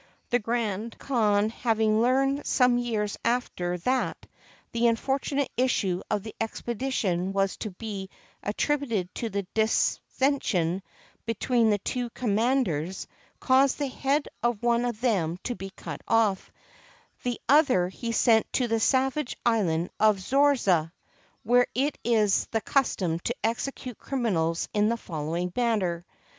[0.31, 4.17] The Grand Khan having learned some years after that
[4.71, 8.09] the unfortunate issue of the expedition was to be
[8.41, 10.81] attributed to the dissension
[11.27, 13.05] between the two command ers,
[13.39, 16.51] caused the head of one of them to be cut off;
[17.21, 20.91] the other he sent to the savage island of Zorza,
[21.43, 26.03] where it is the custom to execute criminals in the following manner.